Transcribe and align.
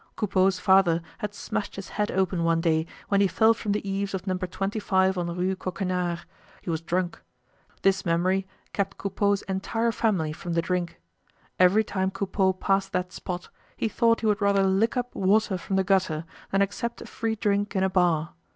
Coupeau's 0.15 0.57
father 0.57 1.03
had 1.19 1.35
smashed 1.35 1.75
his 1.75 1.89
head 1.89 2.09
open 2.09 2.43
one 2.43 2.59
day 2.59 2.87
when 3.09 3.21
he 3.21 3.27
fell 3.27 3.53
from 3.53 3.71
the 3.71 3.87
eaves 3.87 4.15
of 4.15 4.25
No. 4.25 4.35
25 4.35 5.15
on 5.15 5.37
Rue 5.37 5.55
Coquenard. 5.55 6.21
He 6.63 6.71
was 6.71 6.81
drunk. 6.81 7.21
This 7.83 8.03
memory 8.03 8.47
keeps 8.73 8.95
Coupeau's 8.97 9.43
entire 9.43 9.91
family 9.91 10.33
from 10.33 10.53
the 10.53 10.61
drink. 10.63 10.99
Every 11.59 11.83
time 11.83 12.09
Coupeau 12.09 12.51
passed 12.51 12.93
that 12.93 13.13
spot, 13.13 13.49
he 13.77 13.87
thought 13.87 14.21
he 14.21 14.25
would 14.25 14.41
rather 14.41 14.63
lick 14.63 14.97
up 14.97 15.13
water 15.13 15.55
from 15.55 15.75
the 15.75 15.83
gutter 15.83 16.25
than 16.49 16.63
accept 16.63 17.01
a 17.03 17.05
free 17.05 17.35
drink 17.35 17.75
in 17.75 17.83
a 17.83 17.89
bar. 17.91 18.33